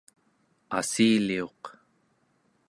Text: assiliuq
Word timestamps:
assiliuq 0.79 1.61